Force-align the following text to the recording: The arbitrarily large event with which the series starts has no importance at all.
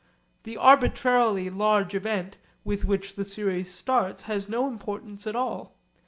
The 0.45 0.57
arbitrarily 0.57 1.51
large 1.51 1.93
event 1.93 2.35
with 2.63 2.85
which 2.85 3.13
the 3.13 3.23
series 3.23 3.71
starts 3.71 4.23
has 4.23 4.49
no 4.49 4.67
importance 4.67 5.27
at 5.27 5.35
all. 5.35 5.75